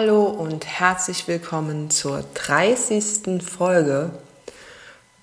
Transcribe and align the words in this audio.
Hallo 0.00 0.26
und 0.26 0.64
herzlich 0.64 1.26
willkommen 1.26 1.90
zur 1.90 2.22
30. 2.34 3.42
Folge 3.42 4.10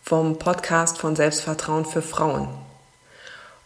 vom 0.04 0.38
Podcast 0.38 0.98
von 0.98 1.16
Selbstvertrauen 1.16 1.86
für 1.86 2.02
Frauen. 2.02 2.49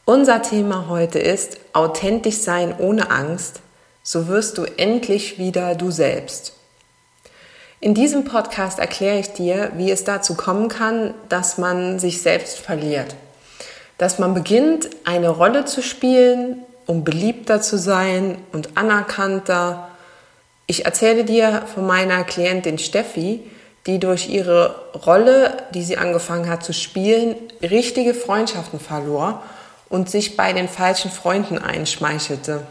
Unser 0.05 0.43
Thema 0.43 0.87
heute 0.87 1.17
ist 1.17 1.57
authentisch 1.73 2.37
sein 2.37 2.75
ohne 2.77 3.09
Angst, 3.09 3.61
so 4.03 4.27
wirst 4.27 4.59
du 4.59 4.65
endlich 4.65 5.39
wieder 5.39 5.73
du 5.73 5.89
selbst. 5.89 6.53
In 7.79 7.95
diesem 7.95 8.23
Podcast 8.23 8.77
erkläre 8.77 9.17
ich 9.17 9.33
dir, 9.33 9.71
wie 9.77 9.89
es 9.89 10.03
dazu 10.03 10.35
kommen 10.35 10.69
kann, 10.69 11.15
dass 11.27 11.57
man 11.57 11.97
sich 11.97 12.21
selbst 12.21 12.59
verliert. 12.59 13.15
Dass 13.97 14.19
man 14.19 14.35
beginnt, 14.35 14.91
eine 15.05 15.29
Rolle 15.29 15.65
zu 15.65 15.81
spielen, 15.81 16.61
um 16.85 17.03
beliebter 17.03 17.61
zu 17.61 17.79
sein 17.79 18.37
und 18.51 18.77
anerkannter 18.77 19.88
ich 20.69 20.85
erzähle 20.85 21.25
dir 21.25 21.63
von 21.73 21.87
meiner 21.87 22.23
Klientin 22.23 22.77
Steffi, 22.77 23.41
die 23.87 23.99
durch 23.99 24.29
ihre 24.29 24.75
Rolle, 24.93 25.57
die 25.73 25.81
sie 25.81 25.97
angefangen 25.97 26.47
hat 26.47 26.63
zu 26.63 26.73
spielen, 26.73 27.35
richtige 27.63 28.13
Freundschaften 28.13 28.79
verlor 28.79 29.41
und 29.89 30.11
sich 30.11 30.37
bei 30.37 30.53
den 30.53 30.69
falschen 30.69 31.09
Freunden 31.09 31.57
einschmeichelte. 31.57 32.67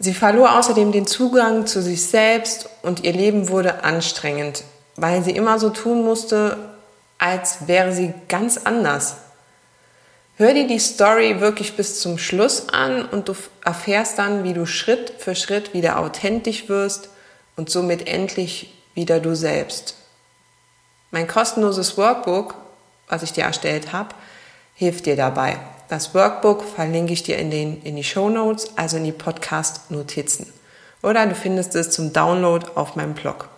Sie 0.00 0.12
verlor 0.12 0.58
außerdem 0.58 0.92
den 0.92 1.06
Zugang 1.06 1.66
zu 1.66 1.80
sich 1.80 2.04
selbst 2.04 2.68
und 2.82 3.04
ihr 3.04 3.14
Leben 3.14 3.48
wurde 3.48 3.84
anstrengend, 3.84 4.62
weil 4.96 5.24
sie 5.24 5.30
immer 5.30 5.58
so 5.58 5.70
tun 5.70 6.04
musste, 6.04 6.58
als 7.16 7.68
wäre 7.68 7.92
sie 7.92 8.12
ganz 8.28 8.58
anders. 8.58 9.16
Hör 10.42 10.54
dir 10.54 10.66
die 10.66 10.80
Story 10.80 11.40
wirklich 11.40 11.76
bis 11.76 12.00
zum 12.00 12.18
Schluss 12.18 12.68
an 12.70 13.04
und 13.06 13.28
du 13.28 13.34
erfährst 13.64 14.18
dann, 14.18 14.42
wie 14.42 14.54
du 14.54 14.66
Schritt 14.66 15.14
für 15.16 15.36
Schritt 15.36 15.72
wieder 15.72 16.00
authentisch 16.00 16.68
wirst 16.68 17.10
und 17.54 17.70
somit 17.70 18.08
endlich 18.08 18.74
wieder 18.92 19.20
du 19.20 19.36
selbst. 19.36 19.94
Mein 21.12 21.28
kostenloses 21.28 21.96
Workbook, 21.96 22.56
was 23.06 23.22
ich 23.22 23.32
dir 23.32 23.44
erstellt 23.44 23.92
habe, 23.92 24.16
hilft 24.74 25.06
dir 25.06 25.14
dabei. 25.14 25.60
Das 25.88 26.12
Workbook 26.12 26.64
verlinke 26.64 27.12
ich 27.12 27.22
dir 27.22 27.38
in, 27.38 27.52
den, 27.52 27.80
in 27.82 27.94
die 27.94 28.02
Show 28.02 28.28
Notes, 28.28 28.72
also 28.74 28.96
in 28.96 29.04
die 29.04 29.12
Podcast-Notizen. 29.12 30.52
Oder 31.04 31.24
du 31.26 31.36
findest 31.36 31.76
es 31.76 31.90
zum 31.90 32.12
Download 32.12 32.66
auf 32.74 32.96
meinem 32.96 33.14
Blog. 33.14 33.48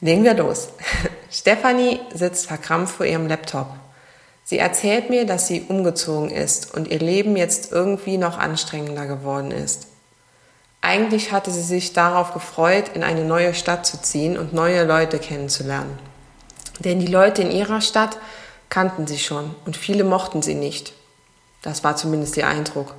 Legen 0.00 0.24
wir 0.24 0.34
los. 0.34 0.70
Stefanie 1.30 2.00
sitzt 2.12 2.46
verkrampft 2.48 2.96
vor 2.96 3.06
ihrem 3.06 3.28
Laptop. 3.28 3.68
Sie 4.48 4.58
erzählt 4.58 5.10
mir, 5.10 5.26
dass 5.26 5.48
sie 5.48 5.64
umgezogen 5.66 6.30
ist 6.30 6.72
und 6.72 6.86
ihr 6.86 7.00
Leben 7.00 7.36
jetzt 7.36 7.72
irgendwie 7.72 8.16
noch 8.16 8.38
anstrengender 8.38 9.06
geworden 9.06 9.50
ist. 9.50 9.88
Eigentlich 10.80 11.32
hatte 11.32 11.50
sie 11.50 11.64
sich 11.64 11.94
darauf 11.94 12.32
gefreut, 12.32 12.92
in 12.94 13.02
eine 13.02 13.24
neue 13.24 13.54
Stadt 13.54 13.84
zu 13.86 14.00
ziehen 14.00 14.38
und 14.38 14.52
neue 14.52 14.84
Leute 14.84 15.18
kennenzulernen. 15.18 15.98
Denn 16.78 17.00
die 17.00 17.08
Leute 17.08 17.42
in 17.42 17.50
ihrer 17.50 17.80
Stadt 17.80 18.18
kannten 18.68 19.08
sie 19.08 19.18
schon 19.18 19.52
und 19.64 19.76
viele 19.76 20.04
mochten 20.04 20.42
sie 20.42 20.54
nicht. 20.54 20.92
Das 21.62 21.82
war 21.82 21.96
zumindest 21.96 22.36
ihr 22.36 22.46
Eindruck. 22.46 22.94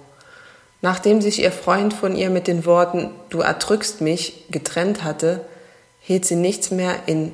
Nachdem 0.81 1.21
sich 1.21 1.41
ihr 1.41 1.53
Freund 1.53 1.93
von 1.93 2.13
ihr 2.17 2.29
mit 2.29 2.47
den 2.47 2.65
Worten 2.65 3.11
Du 3.29 3.39
erdrückst 3.39 4.01
mich 4.01 4.43
getrennt 4.49 5.05
hatte, 5.05 5.45
hielt 6.01 6.25
sie 6.25 6.35
nichts 6.35 6.71
mehr 6.71 6.95
in 7.05 7.33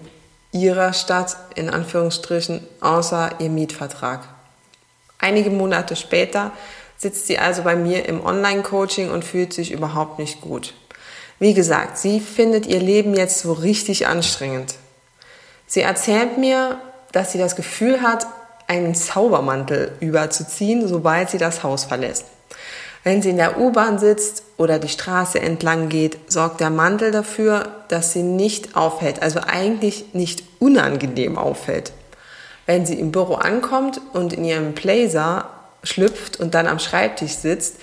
ihrer 0.53 0.93
Stadt 0.93 1.35
in 1.55 1.69
Anführungsstrichen 1.69 2.65
außer 2.79 3.31
ihr 3.39 3.49
Mietvertrag. 3.49 4.21
Einige 5.19 5.49
Monate 5.49 5.95
später 5.95 6.51
sitzt 6.97 7.27
sie 7.27 7.37
also 7.37 7.63
bei 7.63 7.75
mir 7.75 8.05
im 8.05 8.25
Online-Coaching 8.25 9.11
und 9.11 9.25
fühlt 9.25 9.53
sich 9.53 9.71
überhaupt 9.71 10.19
nicht 10.19 10.41
gut. 10.41 10.73
Wie 11.39 11.53
gesagt, 11.53 11.97
sie 11.97 12.19
findet 12.19 12.65
ihr 12.67 12.79
Leben 12.79 13.15
jetzt 13.15 13.39
so 13.39 13.51
richtig 13.51 14.07
anstrengend. 14.07 14.75
Sie 15.65 15.81
erzählt 15.81 16.37
mir, 16.37 16.79
dass 17.11 17.31
sie 17.31 17.37
das 17.39 17.55
Gefühl 17.55 18.01
hat, 18.01 18.27
einen 18.67 18.95
Zaubermantel 18.95 19.91
überzuziehen, 19.99 20.87
sobald 20.87 21.29
sie 21.29 21.37
das 21.37 21.63
Haus 21.63 21.83
verlässt. 21.83 22.25
Wenn 23.03 23.21
sie 23.21 23.31
in 23.31 23.37
der 23.37 23.59
U-Bahn 23.59 23.99
sitzt 23.99 24.43
oder 24.57 24.79
die 24.79 24.87
Straße 24.87 25.39
entlang 25.39 25.89
geht, 25.89 26.17
sorgt 26.31 26.61
der 26.61 26.69
Mantel 26.69 27.11
dafür, 27.11 27.67
dass 27.89 28.13
sie 28.13 28.23
nicht 28.23 28.77
auffällt, 28.77 29.21
also 29.21 29.41
eigentlich 29.45 30.13
nicht 30.13 30.43
unangenehm 30.59 31.37
auffällt. 31.37 31.91
Wenn 32.65 32.85
sie 32.85 32.97
im 32.97 33.11
Büro 33.11 33.35
ankommt 33.35 33.99
und 34.13 34.31
in 34.31 34.45
ihrem 34.45 34.71
Blazer 34.71 35.49
schlüpft 35.83 36.39
und 36.39 36.53
dann 36.53 36.67
am 36.67 36.79
Schreibtisch 36.79 37.33
sitzt, 37.33 37.75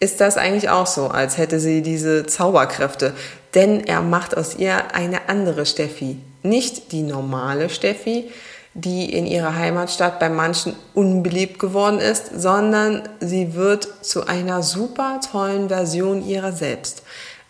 ist 0.00 0.20
das 0.20 0.36
eigentlich 0.36 0.68
auch 0.68 0.86
so, 0.86 1.08
als 1.08 1.38
hätte 1.38 1.60
sie 1.60 1.80
diese 1.80 2.26
Zauberkräfte. 2.26 3.14
Denn 3.54 3.86
er 3.86 4.02
macht 4.02 4.36
aus 4.36 4.56
ihr 4.56 4.94
eine 4.94 5.28
andere 5.28 5.64
Steffi. 5.64 6.18
Nicht 6.42 6.92
die 6.92 7.02
normale 7.02 7.70
Steffi, 7.70 8.30
die 8.78 9.10
in 9.10 9.26
ihrer 9.26 9.54
Heimatstadt 9.54 10.20
bei 10.20 10.28
manchen 10.28 10.76
unbeliebt 10.92 11.58
geworden 11.58 11.98
ist, 11.98 12.30
sondern 12.38 13.08
sie 13.20 13.54
wird 13.54 13.88
zu 14.04 14.26
einer 14.26 14.62
super 14.62 15.20
tollen 15.32 15.68
Version 15.68 16.22
ihrer 16.22 16.52
selbst. 16.52 17.02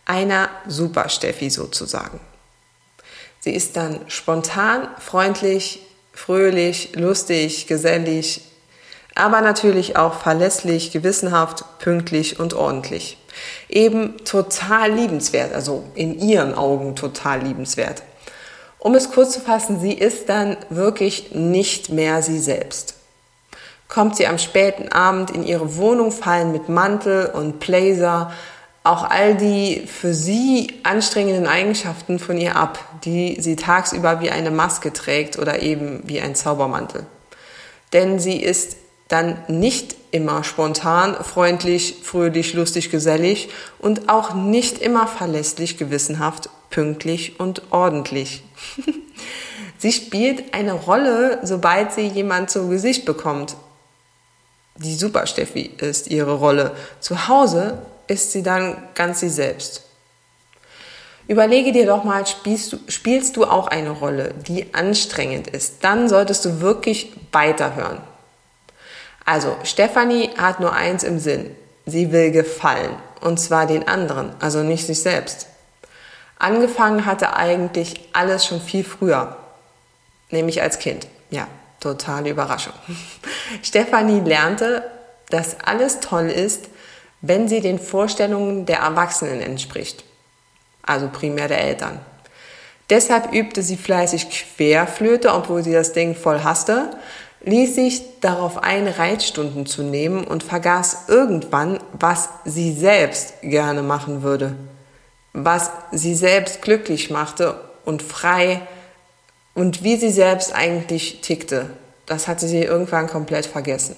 Einer 0.04 0.48
Super 0.68 1.08
Steffi 1.08 1.50
sozusagen. 1.50 2.20
Sie 3.40 3.50
ist 3.52 3.76
dann 3.76 4.00
spontan, 4.06 4.86
freundlich, 5.00 5.80
fröhlich, 6.12 6.94
lustig, 6.94 7.66
gesellig, 7.66 8.42
aber 9.16 9.40
natürlich 9.40 9.96
auch 9.96 10.20
verlässlich, 10.20 10.92
gewissenhaft, 10.92 11.64
pünktlich 11.80 12.38
und 12.38 12.54
ordentlich. 12.54 13.18
Eben 13.68 14.16
total 14.24 14.92
liebenswert, 14.92 15.52
also 15.52 15.82
in 15.96 16.20
ihren 16.20 16.54
Augen 16.54 16.94
total 16.94 17.42
liebenswert. 17.42 18.02
Um 18.78 18.94
es 18.94 19.10
kurz 19.10 19.32
zu 19.32 19.40
fassen, 19.40 19.80
sie 19.80 19.92
ist 19.92 20.28
dann 20.28 20.56
wirklich 20.68 21.32
nicht 21.32 21.90
mehr 21.90 22.22
sie 22.22 22.38
selbst. 22.38 22.94
Kommt 23.88 24.16
sie 24.16 24.26
am 24.26 24.38
späten 24.38 24.88
Abend 24.90 25.30
in 25.30 25.44
ihre 25.44 25.76
Wohnung 25.76 26.12
fallen 26.12 26.52
mit 26.52 26.68
Mantel 26.68 27.26
und 27.26 27.60
Blazer 27.60 28.32
auch 28.86 29.10
all 29.10 29.34
die 29.34 29.82
für 29.86 30.14
sie 30.14 30.74
anstrengenden 30.84 31.46
Eigenschaften 31.46 32.18
von 32.18 32.38
ihr 32.38 32.54
ab, 32.54 32.78
die 33.04 33.36
sie 33.40 33.56
tagsüber 33.56 34.20
wie 34.20 34.30
eine 34.30 34.52
Maske 34.52 34.92
trägt 34.92 35.38
oder 35.38 35.60
eben 35.60 36.02
wie 36.04 36.20
ein 36.20 36.36
Zaubermantel. 36.36 37.04
Denn 37.92 38.20
sie 38.20 38.40
ist 38.40 38.76
dann 39.08 39.38
nicht 39.48 39.96
immer 40.12 40.44
spontan, 40.44 41.16
freundlich, 41.16 41.96
fröhlich, 42.02 42.54
lustig, 42.54 42.90
gesellig 42.90 43.48
und 43.78 44.08
auch 44.08 44.34
nicht 44.34 44.78
immer 44.78 45.06
verlässlich, 45.06 45.78
gewissenhaft, 45.78 46.48
pünktlich 46.70 47.40
und 47.40 47.62
ordentlich. 47.70 48.42
sie 49.78 49.92
spielt 49.92 50.54
eine 50.54 50.72
Rolle, 50.72 51.40
sobald 51.42 51.92
sie 51.92 52.06
jemand 52.08 52.50
zu 52.50 52.68
Gesicht 52.68 53.04
bekommt. 53.04 53.56
Die 54.76 54.94
Super 54.94 55.26
Steffi 55.26 55.70
ist 55.78 56.08
ihre 56.08 56.34
Rolle. 56.34 56.76
Zu 57.00 57.28
Hause 57.28 57.78
ist 58.06 58.32
sie 58.32 58.42
dann 58.42 58.76
ganz 58.94 59.20
sie 59.20 59.30
selbst. 59.30 59.82
Überlege 61.28 61.72
dir 61.72 61.86
doch 61.86 62.04
mal, 62.04 62.24
spielst 62.26 62.72
du, 62.72 62.78
spielst 62.86 63.36
du 63.36 63.44
auch 63.44 63.66
eine 63.66 63.90
Rolle, 63.90 64.34
die 64.46 64.74
anstrengend 64.74 65.48
ist? 65.48 65.82
Dann 65.82 66.08
solltest 66.08 66.44
du 66.44 66.60
wirklich 66.60 67.12
weiterhören. 67.32 67.98
Also, 69.24 69.56
Stefanie 69.64 70.30
hat 70.36 70.60
nur 70.60 70.72
eins 70.72 71.02
im 71.02 71.18
Sinn. 71.18 71.50
Sie 71.84 72.12
will 72.12 72.30
gefallen. 72.30 72.94
Und 73.20 73.40
zwar 73.40 73.66
den 73.66 73.88
anderen, 73.88 74.34
also 74.38 74.62
nicht 74.62 74.86
sich 74.86 75.00
selbst. 75.00 75.48
Angefangen 76.38 77.06
hatte 77.06 77.34
eigentlich 77.34 78.08
alles 78.12 78.44
schon 78.44 78.60
viel 78.60 78.84
früher, 78.84 79.36
nämlich 80.30 80.60
als 80.60 80.78
Kind. 80.78 81.06
Ja, 81.30 81.48
totale 81.80 82.30
Überraschung. 82.30 82.74
Stefanie 83.62 84.20
lernte, 84.20 84.84
dass 85.30 85.60
alles 85.60 86.00
toll 86.00 86.26
ist, 86.28 86.66
wenn 87.22 87.48
sie 87.48 87.60
den 87.60 87.78
Vorstellungen 87.78 88.66
der 88.66 88.80
Erwachsenen 88.80 89.40
entspricht, 89.40 90.04
also 90.82 91.08
primär 91.08 91.48
der 91.48 91.60
Eltern. 91.62 92.00
Deshalb 92.90 93.32
übte 93.32 93.62
sie 93.62 93.76
fleißig 93.76 94.28
Querflöte, 94.30 95.34
obwohl 95.34 95.64
sie 95.64 95.72
das 95.72 95.92
Ding 95.92 96.14
voll 96.14 96.44
hasste, 96.44 96.90
ließ 97.44 97.74
sich 97.74 98.20
darauf 98.20 98.62
ein, 98.62 98.86
Reitstunden 98.86 99.66
zu 99.66 99.82
nehmen 99.82 100.24
und 100.24 100.42
vergaß 100.42 101.08
irgendwann, 101.08 101.78
was 101.92 102.28
sie 102.44 102.72
selbst 102.72 103.40
gerne 103.42 103.82
machen 103.82 104.22
würde, 104.22 104.54
was 105.36 105.70
sie 105.92 106.14
selbst 106.14 106.62
glücklich 106.62 107.10
machte 107.10 107.60
und 107.84 108.02
frei 108.02 108.62
und 109.54 109.82
wie 109.82 109.96
sie 109.96 110.10
selbst 110.10 110.54
eigentlich 110.54 111.20
tickte. 111.20 111.68
Das 112.06 112.26
hatte 112.26 112.48
sie 112.48 112.62
irgendwann 112.62 113.06
komplett 113.06 113.44
vergessen. 113.44 113.96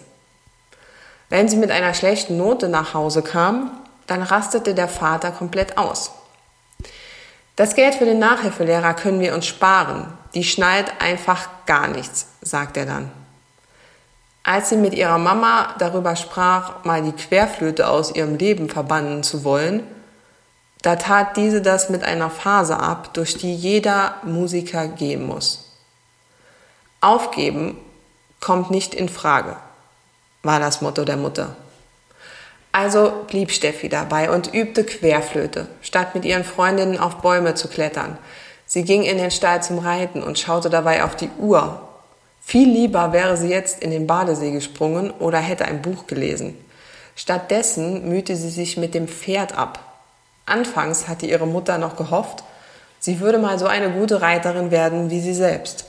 Wenn 1.28 1.48
sie 1.48 1.56
mit 1.56 1.70
einer 1.70 1.94
schlechten 1.94 2.36
Note 2.36 2.68
nach 2.68 2.92
Hause 2.92 3.22
kam, 3.22 3.70
dann 4.08 4.22
rastete 4.22 4.74
der 4.74 4.88
Vater 4.88 5.30
komplett 5.30 5.78
aus. 5.78 6.10
Das 7.54 7.76
Geld 7.76 7.94
für 7.94 8.04
den 8.04 8.18
Nachhilfelehrer 8.18 8.94
können 8.94 9.20
wir 9.20 9.34
uns 9.34 9.46
sparen. 9.46 10.12
Die 10.34 10.44
schnallt 10.44 10.92
einfach 11.00 11.48
gar 11.66 11.86
nichts, 11.86 12.26
sagt 12.40 12.76
er 12.76 12.86
dann. 12.86 13.12
Als 14.42 14.70
sie 14.70 14.76
mit 14.76 14.94
ihrer 14.94 15.18
Mama 15.18 15.74
darüber 15.78 16.16
sprach, 16.16 16.84
mal 16.84 17.02
die 17.02 17.12
Querflöte 17.12 17.88
aus 17.88 18.14
ihrem 18.14 18.36
Leben 18.36 18.68
verbannen 18.68 19.22
zu 19.22 19.44
wollen, 19.44 19.84
da 20.82 20.96
tat 20.96 21.36
diese 21.36 21.60
das 21.60 21.90
mit 21.90 22.04
einer 22.04 22.30
Phase 22.30 22.78
ab, 22.78 23.14
durch 23.14 23.36
die 23.36 23.54
jeder 23.54 24.14
Musiker 24.22 24.86
gehen 24.86 25.26
muss. 25.26 25.64
Aufgeben 27.00 27.76
kommt 28.40 28.70
nicht 28.70 28.94
in 28.94 29.08
Frage, 29.08 29.56
war 30.42 30.60
das 30.60 30.80
Motto 30.80 31.04
der 31.04 31.16
Mutter. 31.16 31.56
Also 32.70 33.24
blieb 33.26 33.50
Steffi 33.50 33.88
dabei 33.88 34.30
und 34.30 34.54
übte 34.54 34.84
Querflöte, 34.84 35.66
statt 35.80 36.14
mit 36.14 36.24
ihren 36.24 36.44
Freundinnen 36.44 36.98
auf 36.98 37.16
Bäume 37.16 37.54
zu 37.54 37.68
klettern. 37.68 38.18
Sie 38.66 38.84
ging 38.84 39.02
in 39.02 39.18
den 39.18 39.30
Stall 39.30 39.62
zum 39.62 39.78
Reiten 39.78 40.22
und 40.22 40.38
schaute 40.38 40.70
dabei 40.70 41.02
auf 41.02 41.16
die 41.16 41.30
Uhr. 41.38 41.88
Viel 42.40 42.68
lieber 42.68 43.12
wäre 43.12 43.36
sie 43.36 43.48
jetzt 43.48 43.82
in 43.82 43.90
den 43.90 44.06
Badesee 44.06 44.52
gesprungen 44.52 45.10
oder 45.10 45.38
hätte 45.38 45.64
ein 45.64 45.82
Buch 45.82 46.06
gelesen. 46.06 46.56
Stattdessen 47.16 48.08
mühte 48.08 48.36
sie 48.36 48.50
sich 48.50 48.76
mit 48.76 48.94
dem 48.94 49.08
Pferd 49.08 49.56
ab. 49.56 49.87
Anfangs 50.48 51.08
hatte 51.08 51.26
ihre 51.26 51.46
Mutter 51.46 51.78
noch 51.78 51.96
gehofft, 51.96 52.44
sie 52.98 53.20
würde 53.20 53.38
mal 53.38 53.58
so 53.58 53.66
eine 53.66 53.90
gute 53.90 54.20
Reiterin 54.22 54.70
werden 54.70 55.10
wie 55.10 55.20
sie 55.20 55.34
selbst. 55.34 55.86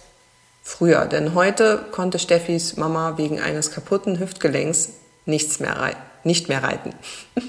Früher, 0.64 1.06
denn 1.06 1.34
heute 1.34 1.86
konnte 1.92 2.20
Steffis 2.20 2.78
Mama 2.78 3.18
wegen 3.18 3.40
eines 3.40 3.72
kaputten 3.72 4.20
Hüftgelenks 4.20 4.90
nichts 5.26 5.60
mehr 5.60 5.96
nicht 6.24 6.50
mehr 6.50 6.64
reiten. 6.64 6.94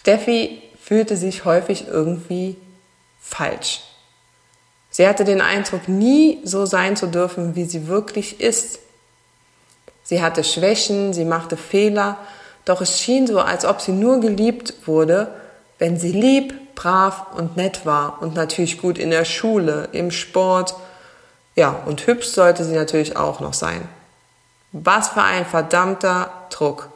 Steffi 0.00 0.62
fühlte 0.80 1.16
sich 1.16 1.44
häufig 1.44 1.88
irgendwie 1.88 2.56
falsch. 3.20 3.82
Sie 4.90 5.06
hatte 5.06 5.24
den 5.24 5.40
Eindruck, 5.40 5.88
nie 5.88 6.40
so 6.44 6.66
sein 6.66 6.96
zu 6.96 7.06
dürfen, 7.06 7.54
wie 7.54 7.64
sie 7.64 7.88
wirklich 7.88 8.40
ist. 8.40 8.78
Sie 10.02 10.22
hatte 10.22 10.44
Schwächen, 10.44 11.12
sie 11.12 11.24
machte 11.24 11.56
Fehler, 11.56 12.18
doch 12.64 12.80
es 12.80 13.00
schien 13.00 13.26
so, 13.26 13.40
als 13.40 13.64
ob 13.64 13.80
sie 13.80 13.92
nur 13.92 14.20
geliebt 14.20 14.74
wurde, 14.86 15.32
wenn 15.78 15.98
sie 15.98 16.12
lieb, 16.12 16.74
brav 16.74 17.26
und 17.34 17.56
nett 17.56 17.86
war 17.86 18.20
und 18.20 18.34
natürlich 18.34 18.80
gut 18.80 18.98
in 18.98 19.10
der 19.10 19.24
Schule, 19.24 19.88
im 19.92 20.10
Sport. 20.10 20.74
Ja, 21.54 21.82
und 21.86 22.06
hübsch 22.06 22.28
sollte 22.28 22.64
sie 22.64 22.74
natürlich 22.74 23.16
auch 23.16 23.40
noch 23.40 23.54
sein. 23.54 23.88
Was 24.72 25.08
für 25.08 25.22
ein 25.22 25.46
verdammter 25.46 26.30
Druck. 26.50 26.90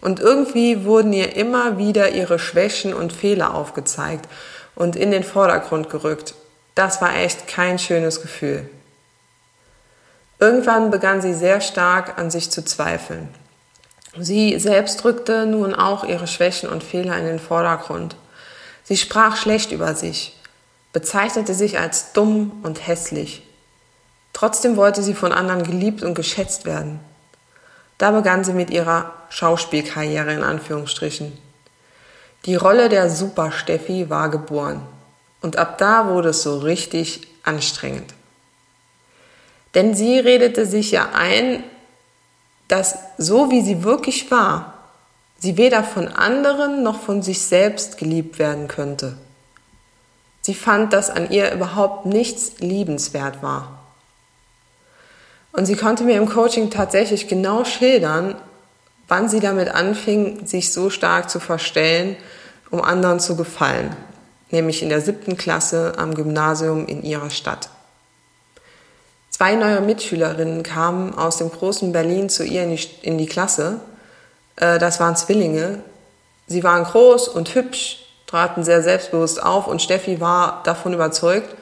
Und 0.00 0.18
irgendwie 0.18 0.84
wurden 0.84 1.12
ihr 1.12 1.36
immer 1.36 1.78
wieder 1.78 2.10
ihre 2.10 2.38
Schwächen 2.38 2.92
und 2.92 3.12
Fehler 3.12 3.54
aufgezeigt 3.54 4.28
und 4.74 4.96
in 4.96 5.10
den 5.10 5.22
Vordergrund 5.22 5.90
gerückt. 5.90 6.34
Das 6.74 7.00
war 7.00 7.14
echt 7.14 7.46
kein 7.46 7.78
schönes 7.78 8.20
Gefühl. 8.20 8.68
Irgendwann 10.40 10.90
begann 10.90 11.22
sie 11.22 11.34
sehr 11.34 11.60
stark 11.60 12.18
an 12.18 12.30
sich 12.30 12.50
zu 12.50 12.64
zweifeln. 12.64 13.28
Sie 14.18 14.58
selbst 14.58 15.04
rückte 15.04 15.46
nun 15.46 15.74
auch 15.74 16.04
ihre 16.04 16.26
Schwächen 16.26 16.68
und 16.68 16.84
Fehler 16.84 17.16
in 17.18 17.24
den 17.24 17.38
Vordergrund. 17.38 18.16
Sie 18.84 18.96
sprach 18.96 19.36
schlecht 19.36 19.72
über 19.72 19.94
sich, 19.94 20.36
bezeichnete 20.92 21.54
sich 21.54 21.78
als 21.78 22.12
dumm 22.12 22.60
und 22.62 22.86
hässlich. 22.86 23.42
Trotzdem 24.32 24.76
wollte 24.76 25.02
sie 25.02 25.14
von 25.14 25.32
anderen 25.32 25.62
geliebt 25.62 26.02
und 26.02 26.14
geschätzt 26.14 26.64
werden. 26.64 27.00
Da 27.98 28.10
begann 28.10 28.44
sie 28.44 28.52
mit 28.52 28.70
ihrer 28.70 29.12
Schauspielkarriere 29.30 30.32
in 30.32 30.42
Anführungsstrichen. 30.42 31.32
Die 32.44 32.56
Rolle 32.56 32.88
der 32.88 33.08
Super 33.08 33.52
Steffi 33.52 34.10
war 34.10 34.28
geboren. 34.28 34.82
Und 35.40 35.56
ab 35.56 35.78
da 35.78 36.08
wurde 36.08 36.30
es 36.30 36.42
so 36.42 36.58
richtig 36.58 37.28
anstrengend. 37.44 38.14
Denn 39.74 39.94
sie 39.94 40.18
redete 40.18 40.66
sich 40.66 40.90
ja 40.90 41.10
ein, 41.14 41.64
dass 42.72 42.96
so 43.18 43.50
wie 43.50 43.60
sie 43.60 43.84
wirklich 43.84 44.30
war, 44.30 44.72
sie 45.38 45.58
weder 45.58 45.84
von 45.84 46.08
anderen 46.08 46.82
noch 46.82 47.02
von 47.02 47.20
sich 47.20 47.42
selbst 47.42 47.98
geliebt 47.98 48.38
werden 48.38 48.66
könnte. 48.66 49.18
Sie 50.40 50.54
fand, 50.54 50.94
dass 50.94 51.10
an 51.10 51.30
ihr 51.30 51.52
überhaupt 51.52 52.06
nichts 52.06 52.60
liebenswert 52.60 53.42
war. 53.42 53.78
Und 55.52 55.66
sie 55.66 55.76
konnte 55.76 56.04
mir 56.04 56.16
im 56.16 56.26
Coaching 56.26 56.70
tatsächlich 56.70 57.28
genau 57.28 57.66
schildern, 57.66 58.36
wann 59.06 59.28
sie 59.28 59.40
damit 59.40 59.68
anfing, 59.68 60.46
sich 60.46 60.72
so 60.72 60.88
stark 60.88 61.28
zu 61.28 61.40
verstellen, 61.40 62.16
um 62.70 62.80
anderen 62.80 63.20
zu 63.20 63.36
gefallen, 63.36 63.94
nämlich 64.50 64.82
in 64.82 64.88
der 64.88 65.02
siebten 65.02 65.36
Klasse 65.36 65.92
am 65.98 66.14
Gymnasium 66.14 66.86
in 66.86 67.02
ihrer 67.02 67.28
Stadt. 67.28 67.68
Zwei 69.42 69.56
neue 69.56 69.80
Mitschülerinnen 69.80 70.62
kamen 70.62 71.18
aus 71.18 71.38
dem 71.38 71.50
großen 71.50 71.90
Berlin 71.90 72.28
zu 72.28 72.44
ihr 72.44 72.62
in 72.62 72.76
die, 72.76 72.88
in 73.02 73.18
die 73.18 73.26
Klasse. 73.26 73.80
Äh, 74.54 74.78
das 74.78 75.00
waren 75.00 75.16
Zwillinge. 75.16 75.82
Sie 76.46 76.62
waren 76.62 76.84
groß 76.84 77.26
und 77.26 77.52
hübsch, 77.56 78.06
traten 78.28 78.62
sehr 78.62 78.84
selbstbewusst 78.84 79.42
auf 79.42 79.66
und 79.66 79.82
Steffi 79.82 80.20
war 80.20 80.62
davon 80.62 80.92
überzeugt, 80.94 81.56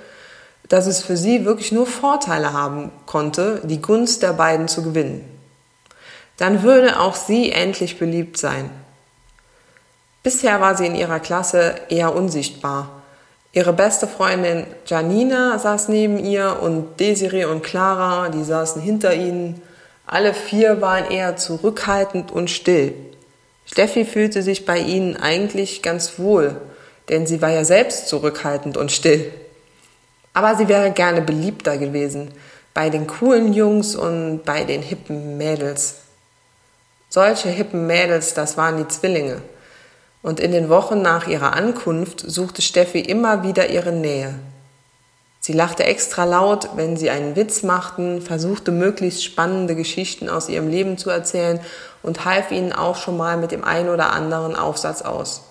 dass 0.69 0.87
es 0.87 1.03
für 1.03 1.17
sie 1.17 1.47
wirklich 1.47 1.73
nur 1.73 1.87
Vorteile 1.87 2.53
haben 2.53 2.93
konnte, 3.07 3.63
die 3.65 3.81
Gunst 3.81 4.23
der 4.23 4.35
beiden 4.35 4.69
zu 4.69 4.83
gewinnen. 4.83 5.25
Dann 6.37 6.63
würde 6.63 7.01
auch 7.01 7.15
sie 7.15 7.51
endlich 7.51 7.99
beliebt 7.99 8.37
sein. 8.37 8.69
Bisher 10.23 10.61
war 10.61 10.77
sie 10.77 10.85
in 10.85 10.97
ihrer 10.97 11.19
Klasse 11.19 11.77
eher 11.89 12.15
unsichtbar. 12.15 13.00
Ihre 13.53 13.73
beste 13.73 14.07
Freundin 14.07 14.65
Janina 14.87 15.59
saß 15.59 15.89
neben 15.89 16.19
ihr 16.25 16.59
und 16.63 17.01
Desiree 17.01 17.47
und 17.47 17.63
Clara, 17.63 18.29
die 18.29 18.45
saßen 18.45 18.81
hinter 18.81 19.15
ihnen. 19.15 19.61
Alle 20.07 20.35
vier 20.35 20.81
waren 20.81 21.11
eher 21.11 21.37
zurückhaltend 21.37 22.31
und 22.31 22.49
still. 22.49 22.95
Steffi 23.67 24.05
fühlte 24.05 24.43
sich 24.43 24.67
bei 24.67 24.79
ihnen 24.79 25.17
eigentlich 25.17 25.83
ganz 25.83 26.19
wohl, 26.19 26.61
denn 27.09 27.27
sie 27.27 27.43
war 27.43 27.51
ja 27.51 27.65
selbst 27.65 28.09
zurückhaltend 28.09 28.77
und 28.77 28.93
still. 28.93 29.33
Aber 30.33 30.57
sie 30.57 30.69
wäre 30.69 30.93
gerne 30.93 31.23
beliebter 31.23 31.77
gewesen 31.77 32.31
bei 32.73 32.89
den 32.89 33.09
coolen 33.09 33.53
Jungs 33.53 33.97
und 33.97 34.45
bei 34.45 34.63
den 34.63 34.83
hippen 34.83 35.37
Mädels. 35.37 35.97
Solche 37.09 37.49
hippen 37.49 37.89
Mädels, 37.89 38.35
das 38.35 38.57
waren 38.57 38.77
die 38.77 38.87
Zwillinge. 38.87 39.43
Und 40.23 40.39
in 40.41 40.53
den 40.53 40.69
Wochen 40.69 41.01
nach 41.01 41.27
ihrer 41.27 41.55
Ankunft 41.55 42.21
suchte 42.21 42.63
Steffi 42.63 43.01
immer 43.01 43.43
wieder 43.43 43.71
ihre 43.71 43.93
Nähe. 43.93 44.39
Sie 45.43 45.55
lachte 45.55 45.85
extra 45.85 46.25
laut, 46.25 46.69
wenn 46.77 46.99
sie 46.99 47.09
einen 47.09 47.35
Witz 47.35 47.63
machten, 47.63 48.21
versuchte 48.21 48.73
möglichst 48.73 49.25
spannende 49.25 49.75
Geschichten 49.75 50.29
aus 50.29 50.51
ihrem 50.51 50.69
Leben 50.69 50.99
zu 50.99 51.09
erzählen 51.09 51.61
und 52.03 52.27
half 52.27 52.51
ihnen 52.51 52.75
auch 52.75 52.97
schon 52.97 53.17
mal 53.17 53.39
mit 53.39 53.51
dem 53.51 53.65
einen 53.65 53.89
oder 53.89 54.13
anderen 54.13 54.55
Aufsatz 54.55 55.01
aus. 55.01 55.43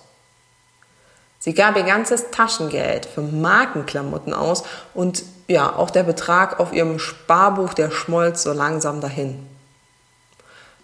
Sie 1.40 1.54
gab 1.54 1.76
ihr 1.76 1.82
ganzes 1.82 2.30
Taschengeld 2.30 3.06
für 3.06 3.22
Markenklamotten 3.22 4.32
aus 4.32 4.62
und 4.94 5.24
ja, 5.48 5.74
auch 5.74 5.90
der 5.90 6.04
Betrag 6.04 6.60
auf 6.60 6.72
ihrem 6.72 7.00
Sparbuch, 7.00 7.74
der 7.74 7.90
schmolz 7.90 8.44
so 8.44 8.52
langsam 8.52 9.00
dahin. 9.00 9.44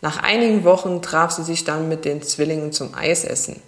Nach 0.01 0.23
einigen 0.23 0.65
Wochen 0.65 1.01
traf 1.03 1.31
sie 1.31 1.45
sich 1.45 1.65
dann 1.65 1.89
mit 1.89 2.05
den 2.05 2.23
Zwillingen 2.23 2.73
zum 2.73 2.95
Eisessen. 2.95 3.63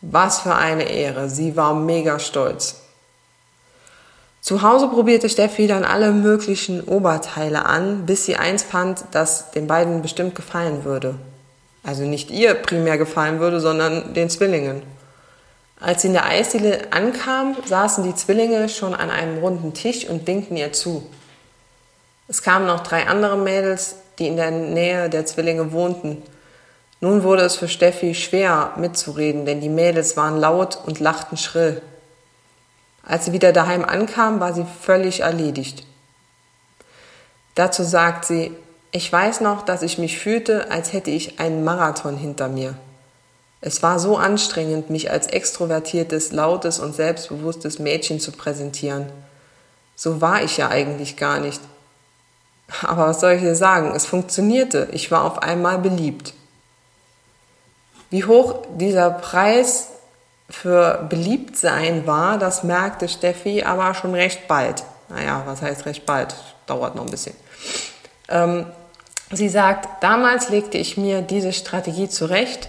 Was 0.00 0.40
für 0.40 0.54
eine 0.54 0.84
Ehre, 0.84 1.28
sie 1.28 1.56
war 1.56 1.74
mega 1.74 2.18
stolz. 2.18 2.82
Zu 4.40 4.62
Hause 4.62 4.88
probierte 4.88 5.28
Steffi 5.28 5.66
dann 5.66 5.84
alle 5.84 6.12
möglichen 6.12 6.82
Oberteile 6.84 7.66
an, 7.66 8.06
bis 8.06 8.24
sie 8.24 8.36
eins 8.36 8.62
fand, 8.62 9.04
das 9.10 9.50
den 9.50 9.66
beiden 9.66 10.00
bestimmt 10.00 10.34
gefallen 10.34 10.84
würde. 10.84 11.16
Also 11.82 12.04
nicht 12.04 12.30
ihr 12.30 12.54
primär 12.54 12.98
gefallen 12.98 13.40
würde, 13.40 13.60
sondern 13.60 14.14
den 14.14 14.30
Zwillingen. 14.30 14.82
Als 15.80 16.02
sie 16.02 16.08
in 16.08 16.14
der 16.14 16.26
Eisdiele 16.26 16.92
ankam, 16.92 17.56
saßen 17.66 18.04
die 18.04 18.14
Zwillinge 18.14 18.68
schon 18.68 18.94
an 18.94 19.10
einem 19.10 19.38
runden 19.38 19.74
Tisch 19.74 20.08
und 20.08 20.26
winkten 20.26 20.56
ihr 20.56 20.72
zu. 20.72 21.06
Es 22.26 22.42
kamen 22.42 22.66
noch 22.66 22.80
drei 22.80 23.06
andere 23.06 23.36
Mädels, 23.36 23.96
die 24.18 24.26
in 24.26 24.36
der 24.36 24.50
Nähe 24.50 25.08
der 25.08 25.24
Zwillinge 25.26 25.72
wohnten. 25.72 26.22
Nun 27.00 27.22
wurde 27.22 27.42
es 27.42 27.56
für 27.56 27.68
Steffi 27.68 28.14
schwer 28.14 28.72
mitzureden, 28.76 29.46
denn 29.46 29.60
die 29.60 29.68
Mädels 29.68 30.16
waren 30.16 30.36
laut 30.36 30.78
und 30.84 30.98
lachten 31.00 31.36
schrill. 31.36 31.80
Als 33.04 33.24
sie 33.24 33.32
wieder 33.32 33.52
daheim 33.52 33.84
ankam, 33.84 34.40
war 34.40 34.52
sie 34.52 34.66
völlig 34.82 35.20
erledigt. 35.20 35.84
Dazu 37.54 37.82
sagt 37.82 38.24
sie, 38.24 38.52
ich 38.90 39.12
weiß 39.12 39.40
noch, 39.40 39.62
dass 39.62 39.82
ich 39.82 39.98
mich 39.98 40.18
fühlte, 40.18 40.70
als 40.70 40.92
hätte 40.92 41.10
ich 41.10 41.40
einen 41.40 41.64
Marathon 41.64 42.16
hinter 42.16 42.48
mir. 42.48 42.74
Es 43.60 43.82
war 43.82 43.98
so 43.98 44.16
anstrengend, 44.16 44.90
mich 44.90 45.10
als 45.10 45.26
extrovertiertes, 45.26 46.32
lautes 46.32 46.78
und 46.78 46.94
selbstbewusstes 46.94 47.78
Mädchen 47.78 48.20
zu 48.20 48.32
präsentieren. 48.32 49.06
So 49.96 50.20
war 50.20 50.42
ich 50.42 50.56
ja 50.56 50.68
eigentlich 50.68 51.16
gar 51.16 51.40
nicht. 51.40 51.60
Aber 52.82 53.08
was 53.08 53.20
soll 53.20 53.32
ich 53.32 53.42
dir 53.42 53.56
sagen? 53.56 53.92
Es 53.94 54.06
funktionierte. 54.06 54.88
Ich 54.92 55.10
war 55.10 55.24
auf 55.24 55.42
einmal 55.42 55.78
beliebt. 55.78 56.34
Wie 58.10 58.24
hoch 58.24 58.62
dieser 58.76 59.10
Preis 59.10 59.88
für 60.48 61.06
Beliebtsein 61.08 62.06
war, 62.06 62.38
das 62.38 62.62
merkte 62.62 63.08
Steffi 63.08 63.62
aber 63.62 63.94
schon 63.94 64.14
recht 64.14 64.48
bald. 64.48 64.84
Naja, 65.08 65.42
was 65.46 65.62
heißt 65.62 65.86
recht 65.86 66.06
bald? 66.06 66.34
Dauert 66.66 66.94
noch 66.94 67.04
ein 67.04 67.10
bisschen. 67.10 67.34
Ähm, 68.28 68.66
sie 69.30 69.48
sagt, 69.48 70.02
damals 70.02 70.48
legte 70.48 70.78
ich 70.78 70.96
mir 70.96 71.22
diese 71.22 71.52
Strategie 71.52 72.08
zurecht, 72.08 72.68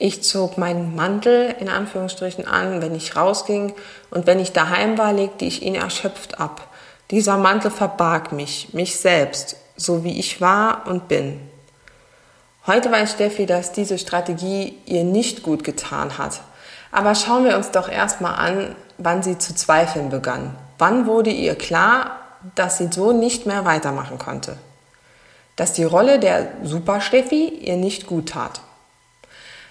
ich 0.00 0.22
zog 0.22 0.58
meinen 0.58 0.94
Mantel 0.94 1.54
in 1.58 1.68
Anführungsstrichen 1.68 2.46
an, 2.46 2.80
wenn 2.80 2.94
ich 2.94 3.16
rausging 3.16 3.74
und 4.10 4.28
wenn 4.28 4.38
ich 4.38 4.52
daheim 4.52 4.96
war, 4.96 5.12
legte 5.12 5.44
ich 5.44 5.62
ihn 5.62 5.74
erschöpft 5.74 6.38
ab. 6.38 6.68
Dieser 7.10 7.36
Mantel 7.36 7.72
verbarg 7.72 8.30
mich, 8.30 8.72
mich 8.74 8.96
selbst, 8.96 9.56
so 9.76 10.04
wie 10.04 10.20
ich 10.20 10.40
war 10.40 10.86
und 10.86 11.08
bin. 11.08 11.40
Heute 12.68 12.92
weiß 12.92 13.12
Steffi, 13.12 13.46
dass 13.46 13.72
diese 13.72 13.96
Strategie 13.96 14.76
ihr 14.84 15.02
nicht 15.02 15.42
gut 15.42 15.64
getan 15.64 16.18
hat. 16.18 16.42
Aber 16.92 17.14
schauen 17.14 17.44
wir 17.46 17.56
uns 17.56 17.70
doch 17.70 17.88
erstmal 17.88 18.34
an, 18.34 18.76
wann 18.98 19.22
sie 19.22 19.38
zu 19.38 19.54
zweifeln 19.54 20.10
begann. 20.10 20.54
Wann 20.76 21.06
wurde 21.06 21.30
ihr 21.30 21.54
klar, 21.54 22.20
dass 22.54 22.76
sie 22.76 22.90
so 22.92 23.12
nicht 23.12 23.46
mehr 23.46 23.64
weitermachen 23.64 24.18
konnte? 24.18 24.58
Dass 25.56 25.72
die 25.72 25.84
Rolle 25.84 26.18
der 26.18 26.46
Super 26.62 27.00
Steffi 27.00 27.48
ihr 27.48 27.76
nicht 27.76 28.06
gut 28.06 28.28
tat. 28.28 28.60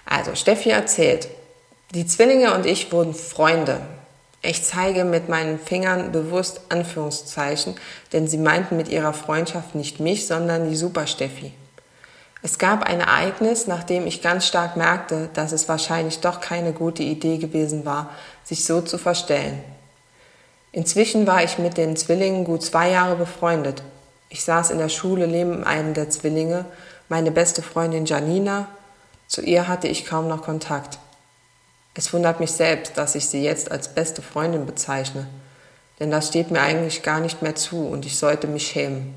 Also 0.07 0.33
Steffi 0.33 0.71
erzählt, 0.71 1.27
die 1.93 2.07
Zwillinge 2.07 2.55
und 2.55 2.65
ich 2.65 2.91
wurden 2.91 3.13
Freunde. 3.13 3.79
Ich 4.41 4.63
zeige 4.63 5.05
mit 5.05 5.29
meinen 5.29 5.59
Fingern 5.59 6.11
bewusst 6.11 6.61
Anführungszeichen, 6.69 7.75
denn 8.11 8.27
sie 8.27 8.39
meinten 8.39 8.75
mit 8.75 8.87
ihrer 8.87 9.13
Freundschaft 9.13 9.75
nicht 9.75 9.99
mich, 9.99 10.25
sondern 10.25 10.67
die 10.67 10.75
Super 10.75 11.05
Steffi. 11.05 11.53
Es 12.43 12.59
gab 12.59 12.83
ein 12.83 12.99
Ereignis, 12.99 13.67
nachdem 13.67 14.05
ich 14.05 14.21
ganz 14.21 14.45
stark 14.45 14.77
merkte, 14.77 15.29
dass 15.33 15.51
es 15.51 15.67
wahrscheinlich 15.67 16.19
doch 16.19 16.39
keine 16.39 16.71
gute 16.71 17.03
Idee 17.03 17.37
gewesen 17.37 17.85
war, 17.85 18.11
sich 18.43 18.63
so 18.63 18.81
zu 18.81 18.97
verstellen. 18.97 19.63
Inzwischen 20.71 21.25
war 21.25 21.43
ich 21.43 21.57
mit 21.57 21.77
den 21.77 21.97
Zwillingen 21.97 22.43
gut 22.43 22.63
zwei 22.63 22.91
Jahre 22.91 23.15
befreundet. 23.15 23.81
Ich 24.29 24.43
saß 24.43 24.69
in 24.69 24.77
der 24.77 24.89
Schule 24.89 25.27
neben 25.27 25.63
einem 25.63 25.93
der 25.93 26.09
Zwillinge, 26.09 26.65
meine 27.09 27.31
beste 27.31 27.61
Freundin 27.61 28.05
Janina, 28.05 28.67
zu 29.27 29.41
ihr 29.41 29.67
hatte 29.67 29.87
ich 29.87 30.05
kaum 30.05 30.27
noch 30.27 30.43
Kontakt. 30.43 30.99
Es 31.95 32.13
wundert 32.13 32.39
mich 32.39 32.51
selbst, 32.51 32.97
dass 32.97 33.15
ich 33.15 33.27
sie 33.27 33.43
jetzt 33.43 33.71
als 33.71 33.87
beste 33.87 34.21
Freundin 34.21 34.65
bezeichne, 34.65 35.27
denn 35.99 36.11
das 36.11 36.27
steht 36.27 36.51
mir 36.51 36.61
eigentlich 36.61 37.01
gar 37.01 37.19
nicht 37.19 37.41
mehr 37.41 37.55
zu 37.55 37.87
und 37.87 38.05
ich 38.05 38.19
sollte 38.19 38.47
mich 38.47 38.67
schämen. 38.67 39.15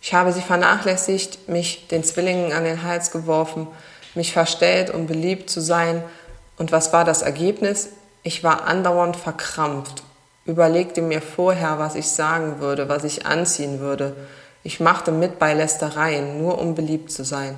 Ich 0.00 0.14
habe 0.14 0.32
sie 0.32 0.40
vernachlässigt, 0.40 1.48
mich 1.48 1.88
den 1.88 2.04
Zwillingen 2.04 2.52
an 2.52 2.64
den 2.64 2.82
Hals 2.82 3.10
geworfen, 3.10 3.66
mich 4.14 4.32
verstellt, 4.32 4.90
um 4.90 5.06
beliebt 5.06 5.50
zu 5.50 5.60
sein. 5.60 6.02
Und 6.56 6.72
was 6.72 6.92
war 6.92 7.04
das 7.04 7.22
Ergebnis? 7.22 7.90
Ich 8.22 8.44
war 8.44 8.66
andauernd 8.66 9.16
verkrampft, 9.16 10.02
überlegte 10.44 11.02
mir 11.02 11.20
vorher, 11.20 11.78
was 11.78 11.94
ich 11.94 12.08
sagen 12.08 12.60
würde, 12.60 12.88
was 12.88 13.04
ich 13.04 13.26
anziehen 13.26 13.80
würde. 13.80 14.16
Ich 14.62 14.80
machte 14.80 15.12
mit 15.12 15.38
bei 15.38 15.54
Lästereien, 15.54 16.42
nur 16.42 16.58
um 16.58 16.74
beliebt 16.74 17.12
zu 17.12 17.24
sein. 17.24 17.56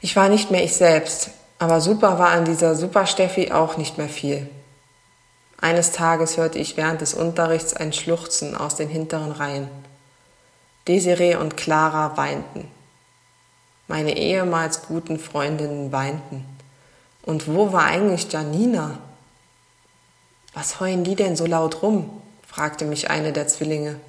Ich 0.00 0.14
war 0.14 0.28
nicht 0.28 0.50
mehr 0.50 0.62
ich 0.62 0.76
selbst, 0.76 1.30
aber 1.58 1.80
super 1.80 2.18
war 2.18 2.28
an 2.28 2.44
dieser 2.44 2.74
Super 2.74 3.06
Steffi 3.06 3.50
auch 3.50 3.76
nicht 3.76 3.98
mehr 3.98 4.08
viel. 4.08 4.48
Eines 5.60 5.90
Tages 5.90 6.36
hörte 6.36 6.58
ich 6.58 6.76
während 6.76 7.00
des 7.00 7.14
Unterrichts 7.14 7.74
ein 7.74 7.92
Schluchzen 7.92 8.56
aus 8.56 8.76
den 8.76 8.88
hinteren 8.88 9.32
Reihen. 9.32 9.68
Desiree 10.88 11.36
und 11.36 11.56
Clara 11.56 12.16
weinten. 12.16 12.66
Meine 13.88 14.16
ehemals 14.16 14.82
guten 14.82 15.18
Freundinnen 15.18 15.92
weinten. 15.92 16.44
Und 17.22 17.46
wo 17.46 17.72
war 17.72 17.84
eigentlich 17.84 18.32
Janina? 18.32 18.98
Was 20.54 20.80
heulen 20.80 21.04
die 21.04 21.14
denn 21.14 21.36
so 21.36 21.46
laut 21.46 21.82
rum? 21.82 22.22
fragte 22.46 22.86
mich 22.86 23.10
eine 23.10 23.32
der 23.32 23.46
Zwillinge. 23.46 24.00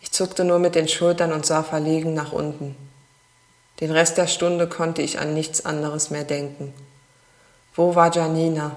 Ich 0.00 0.10
zuckte 0.10 0.44
nur 0.44 0.58
mit 0.58 0.74
den 0.74 0.88
Schultern 0.88 1.32
und 1.32 1.46
sah 1.46 1.62
verlegen 1.62 2.14
nach 2.14 2.32
unten. 2.32 2.74
Den 3.80 3.90
Rest 3.90 4.16
der 4.16 4.26
Stunde 4.26 4.66
konnte 4.66 5.02
ich 5.02 5.18
an 5.18 5.34
nichts 5.34 5.64
anderes 5.64 6.10
mehr 6.10 6.24
denken. 6.24 6.72
Wo 7.74 7.94
war 7.94 8.14
Janina? 8.14 8.76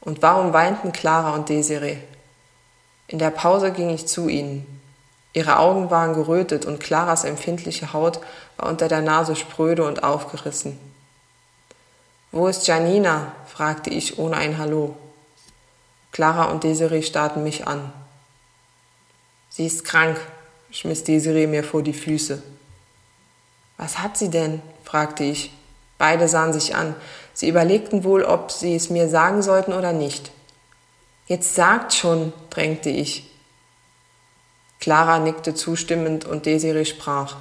Und 0.00 0.22
warum 0.22 0.52
weinten 0.52 0.92
Clara 0.92 1.34
und 1.34 1.48
Desiree? 1.48 1.98
In 3.08 3.18
der 3.18 3.30
Pause 3.30 3.72
ging 3.72 3.90
ich 3.90 4.06
zu 4.06 4.28
ihnen. 4.28 4.75
Ihre 5.36 5.58
Augen 5.58 5.90
waren 5.90 6.14
gerötet 6.14 6.64
und 6.64 6.80
Claras 6.80 7.24
empfindliche 7.24 7.92
Haut 7.92 8.20
war 8.56 8.70
unter 8.70 8.88
der 8.88 9.02
Nase 9.02 9.36
spröde 9.36 9.84
und 9.84 10.02
aufgerissen. 10.02 10.78
Wo 12.32 12.48
ist 12.48 12.66
Janina? 12.66 13.32
fragte 13.46 13.90
ich 13.90 14.18
ohne 14.18 14.38
ein 14.38 14.56
Hallo. 14.56 14.96
Clara 16.10 16.44
und 16.44 16.64
Desiree 16.64 17.02
starrten 17.02 17.42
mich 17.42 17.66
an. 17.66 17.92
Sie 19.50 19.66
ist 19.66 19.84
krank, 19.84 20.18
schmiss 20.70 21.04
Desiree 21.04 21.46
mir 21.46 21.64
vor 21.64 21.82
die 21.82 21.92
Füße. 21.92 22.42
Was 23.76 23.98
hat 23.98 24.16
sie 24.16 24.30
denn? 24.30 24.62
fragte 24.84 25.24
ich. 25.24 25.52
Beide 25.98 26.28
sahen 26.28 26.54
sich 26.54 26.74
an. 26.74 26.94
Sie 27.34 27.50
überlegten 27.50 28.04
wohl, 28.04 28.24
ob 28.24 28.50
sie 28.50 28.74
es 28.74 28.88
mir 28.88 29.10
sagen 29.10 29.42
sollten 29.42 29.74
oder 29.74 29.92
nicht. 29.92 30.30
Jetzt 31.26 31.54
sagt 31.54 31.92
schon, 31.92 32.32
drängte 32.48 32.88
ich. 32.88 33.35
Clara 34.86 35.18
nickte 35.18 35.52
zustimmend 35.52 36.26
und 36.26 36.46
Desiree 36.46 36.84
sprach. 36.84 37.38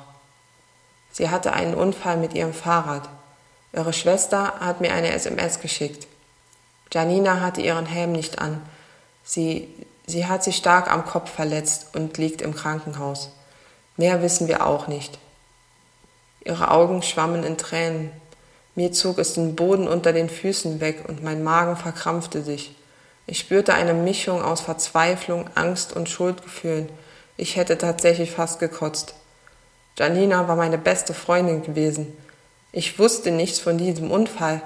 Sie 1.11 1.29
hatte 1.29 1.53
einen 1.53 1.75
Unfall 1.75 2.17
mit 2.17 2.33
ihrem 2.33 2.55
Fahrrad. 2.55 3.07
Ihre 3.71 3.93
Schwester 3.93 4.53
hat 4.59 4.81
mir 4.81 4.91
eine 4.91 5.11
SMS 5.11 5.59
geschickt. 5.59 6.07
Janina 6.91 7.41
hatte 7.41 7.61
ihren 7.61 7.85
Helm 7.85 8.13
nicht 8.13 8.39
an. 8.39 8.63
Sie, 9.23 9.67
sie 10.07 10.25
hat 10.25 10.43
sich 10.43 10.55
stark 10.55 10.91
am 10.91 11.05
Kopf 11.05 11.29
verletzt 11.29 11.89
und 11.93 12.17
liegt 12.17 12.41
im 12.41 12.55
Krankenhaus. 12.55 13.29
Mehr 13.95 14.23
wissen 14.23 14.47
wir 14.47 14.65
auch 14.65 14.87
nicht. 14.87 15.19
Ihre 16.43 16.71
Augen 16.71 17.03
schwammen 17.03 17.43
in 17.43 17.59
Tränen. 17.59 18.09
Mir 18.73 18.91
zog 18.91 19.19
es 19.19 19.35
den 19.35 19.55
Boden 19.55 19.87
unter 19.87 20.13
den 20.13 20.29
Füßen 20.31 20.79
weg 20.79 21.03
und 21.07 21.21
mein 21.21 21.43
Magen 21.43 21.77
verkrampfte 21.77 22.41
sich. 22.41 22.75
Ich 23.27 23.37
spürte 23.37 23.75
eine 23.75 23.93
Mischung 23.93 24.41
aus 24.41 24.61
Verzweiflung, 24.61 25.47
Angst 25.53 25.95
und 25.95 26.09
Schuldgefühlen. 26.09 26.89
Ich 27.37 27.55
hätte 27.55 27.77
tatsächlich 27.77 28.31
fast 28.31 28.59
gekotzt. 28.59 29.15
Janina 29.97 30.47
war 30.47 30.55
meine 30.55 30.77
beste 30.77 31.13
Freundin 31.13 31.63
gewesen. 31.63 32.15
Ich 32.71 32.99
wusste 32.99 33.31
nichts 33.31 33.59
von 33.59 33.77
diesem 33.77 34.11
Unfall. 34.11 34.61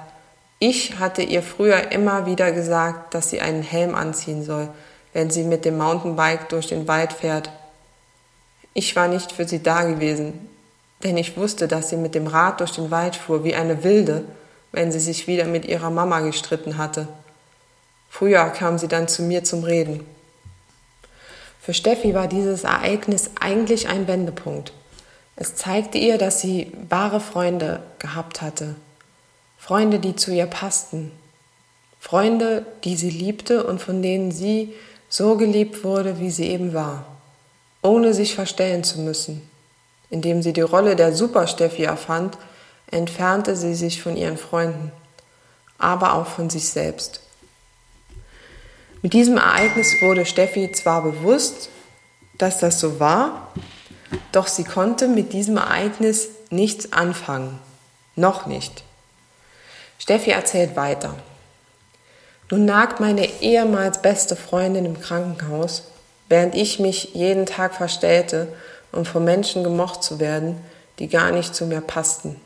Ich 0.58 0.98
hatte 0.98 1.22
ihr 1.22 1.42
früher 1.42 1.92
immer 1.92 2.26
wieder 2.26 2.52
gesagt, 2.52 3.14
dass 3.14 3.30
sie 3.30 3.40
einen 3.40 3.62
Helm 3.62 3.94
anziehen 3.94 4.44
soll, 4.44 4.68
wenn 5.12 5.30
sie 5.30 5.44
mit 5.44 5.64
dem 5.64 5.78
Mountainbike 5.78 6.48
durch 6.48 6.66
den 6.66 6.86
Wald 6.86 7.12
fährt. 7.12 7.50
Ich 8.74 8.94
war 8.96 9.08
nicht 9.08 9.32
für 9.32 9.48
sie 9.48 9.62
da 9.62 9.84
gewesen 9.84 10.50
denn 11.02 11.16
ich 11.16 11.36
wusste, 11.36 11.66
dass 11.66 11.88
sie 11.88 11.96
mit 11.96 12.14
dem 12.14 12.26
Rad 12.26 12.60
durch 12.60 12.72
den 12.72 12.90
Wald 12.90 13.16
fuhr 13.16 13.44
wie 13.44 13.54
eine 13.54 13.84
Wilde, 13.84 14.24
wenn 14.72 14.92
sie 14.92 15.00
sich 15.00 15.26
wieder 15.26 15.44
mit 15.46 15.64
ihrer 15.64 15.90
Mama 15.90 16.20
gestritten 16.20 16.76
hatte. 16.76 17.08
Früher 18.08 18.44
kam 18.50 18.78
sie 18.78 18.88
dann 18.88 19.08
zu 19.08 19.22
mir 19.22 19.44
zum 19.44 19.64
Reden. 19.64 20.04
Für 21.60 21.74
Steffi 21.74 22.14
war 22.14 22.26
dieses 22.26 22.64
Ereignis 22.64 23.30
eigentlich 23.38 23.88
ein 23.88 24.08
Wendepunkt. 24.08 24.72
Es 25.36 25.56
zeigte 25.56 25.98
ihr, 25.98 26.16
dass 26.18 26.40
sie 26.40 26.72
wahre 26.88 27.20
Freunde 27.20 27.82
gehabt 27.98 28.40
hatte. 28.42 28.76
Freunde, 29.58 29.98
die 29.98 30.16
zu 30.16 30.32
ihr 30.32 30.46
passten. 30.46 31.12
Freunde, 31.98 32.64
die 32.84 32.96
sie 32.96 33.10
liebte 33.10 33.64
und 33.64 33.80
von 33.80 34.00
denen 34.02 34.32
sie 34.32 34.74
so 35.10 35.36
geliebt 35.36 35.84
wurde, 35.84 36.18
wie 36.18 36.30
sie 36.30 36.46
eben 36.46 36.72
war, 36.72 37.04
ohne 37.82 38.14
sich 38.14 38.34
verstellen 38.34 38.84
zu 38.84 39.00
müssen. 39.00 39.42
Indem 40.08 40.42
sie 40.42 40.54
die 40.54 40.60
Rolle 40.62 40.96
der 40.96 41.12
Super-Steffi 41.12 41.84
erfand, 41.84 42.38
entfernte 42.90 43.54
sie 43.54 43.74
sich 43.74 44.02
von 44.02 44.16
ihren 44.16 44.38
Freunden, 44.38 44.92
aber 45.78 46.14
auch 46.14 46.26
von 46.26 46.48
sich 46.48 46.70
selbst. 46.70 47.20
Mit 49.02 49.12
diesem 49.12 49.36
Ereignis 49.36 50.00
wurde 50.00 50.26
Steffi 50.26 50.72
zwar 50.72 51.02
bewusst, 51.02 51.70
dass 52.38 52.58
das 52.58 52.80
so 52.80 53.00
war, 53.00 53.52
doch 54.32 54.46
sie 54.46 54.64
konnte 54.64 55.08
mit 55.08 55.32
diesem 55.32 55.56
Ereignis 55.56 56.28
nichts 56.50 56.92
anfangen. 56.92 57.58
Noch 58.16 58.46
nicht. 58.46 58.82
Steffi 59.98 60.30
erzählt 60.30 60.76
weiter. 60.76 61.14
Nun 62.50 62.64
nagt 62.64 63.00
meine 63.00 63.26
ehemals 63.40 64.02
beste 64.02 64.36
Freundin 64.36 64.84
im 64.84 65.00
Krankenhaus, 65.00 65.84
während 66.28 66.54
ich 66.54 66.78
mich 66.78 67.14
jeden 67.14 67.46
Tag 67.46 67.74
verstellte 67.74 68.48
um 68.92 69.04
von 69.04 69.24
Menschen 69.24 69.64
gemocht 69.64 70.02
zu 70.02 70.20
werden, 70.20 70.56
die 70.98 71.08
gar 71.08 71.30
nicht 71.30 71.54
zu 71.54 71.66
mir 71.66 71.80
passten. 71.80 72.40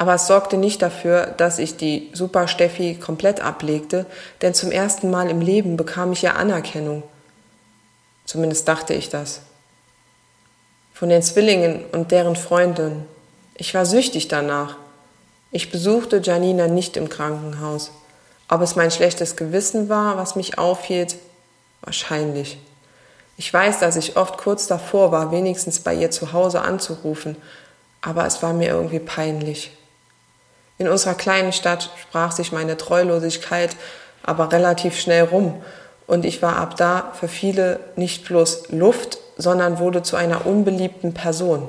Aber 0.00 0.14
es 0.14 0.26
sorgte 0.26 0.56
nicht 0.56 0.80
dafür, 0.80 1.26
dass 1.26 1.58
ich 1.58 1.76
die 1.76 2.08
Super 2.14 2.48
Steffi 2.48 2.94
komplett 2.94 3.42
ablegte, 3.42 4.06
denn 4.40 4.54
zum 4.54 4.72
ersten 4.72 5.10
Mal 5.10 5.28
im 5.28 5.42
Leben 5.42 5.76
bekam 5.76 6.12
ich 6.12 6.22
ja 6.22 6.36
Anerkennung. 6.36 7.02
Zumindest 8.24 8.66
dachte 8.66 8.94
ich 8.94 9.10
das. 9.10 9.42
Von 10.94 11.10
den 11.10 11.22
Zwillingen 11.22 11.84
und 11.92 12.12
deren 12.12 12.34
Freundinnen. 12.34 13.04
Ich 13.54 13.74
war 13.74 13.84
süchtig 13.84 14.28
danach. 14.28 14.76
Ich 15.50 15.70
besuchte 15.70 16.22
Janina 16.24 16.66
nicht 16.66 16.96
im 16.96 17.10
Krankenhaus. 17.10 17.90
Ob 18.48 18.62
es 18.62 18.76
mein 18.76 18.90
schlechtes 18.90 19.36
Gewissen 19.36 19.90
war, 19.90 20.16
was 20.16 20.34
mich 20.34 20.56
aufhielt? 20.56 21.16
Wahrscheinlich. 21.82 22.56
Ich 23.36 23.52
weiß, 23.52 23.80
dass 23.80 23.96
ich 23.96 24.16
oft 24.16 24.38
kurz 24.38 24.66
davor 24.66 25.12
war, 25.12 25.30
wenigstens 25.30 25.80
bei 25.80 25.92
ihr 25.92 26.10
zu 26.10 26.32
Hause 26.32 26.62
anzurufen, 26.62 27.36
aber 28.00 28.24
es 28.24 28.42
war 28.42 28.54
mir 28.54 28.68
irgendwie 28.68 28.98
peinlich. 28.98 29.72
In 30.80 30.88
unserer 30.88 31.12
kleinen 31.12 31.52
Stadt 31.52 31.90
sprach 32.00 32.32
sich 32.32 32.52
meine 32.52 32.78
Treulosigkeit 32.78 33.76
aber 34.22 34.50
relativ 34.50 34.98
schnell 34.98 35.24
rum 35.24 35.62
und 36.06 36.24
ich 36.24 36.40
war 36.40 36.56
ab 36.56 36.74
da 36.78 37.12
für 37.12 37.28
viele 37.28 37.80
nicht 37.96 38.24
bloß 38.24 38.70
Luft, 38.70 39.18
sondern 39.36 39.78
wurde 39.78 40.02
zu 40.02 40.16
einer 40.16 40.46
unbeliebten 40.46 41.12
Person. 41.12 41.68